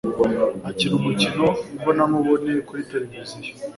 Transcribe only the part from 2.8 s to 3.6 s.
tereviziyo